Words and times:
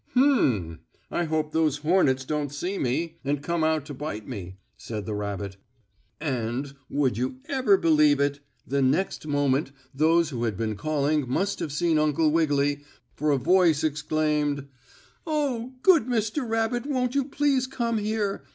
"Hum! 0.15 0.79
I 1.11 1.25
hope 1.25 1.51
those 1.51 1.77
hornets 1.77 2.25
don't 2.25 2.51
see 2.51 2.79
me, 2.79 3.19
and 3.23 3.43
come 3.43 3.63
out 3.63 3.85
to 3.85 3.93
bite 3.93 4.27
me," 4.27 4.57
said 4.75 5.05
the 5.05 5.13
rabbit. 5.13 5.57
And, 6.19 6.73
would 6.89 7.19
you 7.19 7.37
ever 7.45 7.77
believe 7.77 8.19
it? 8.19 8.39
the 8.65 8.81
next 8.81 9.27
moment 9.27 9.71
those 9.93 10.29
who 10.31 10.45
had 10.45 10.57
been 10.57 10.75
calling 10.75 11.29
must 11.29 11.59
have 11.59 11.71
seen 11.71 11.99
Uncle 11.99 12.31
Wiggily, 12.31 12.81
for 13.13 13.29
a 13.29 13.37
voice 13.37 13.83
exclaimed: 13.83 14.67
"Oh, 15.27 15.75
good 15.83 16.07
Mr. 16.07 16.49
Rabbit 16.49 16.87
won't 16.87 17.13
you 17.13 17.23
please 17.25 17.67
come 17.67 17.99
here? 17.99 18.43